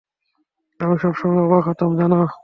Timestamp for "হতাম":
1.67-1.91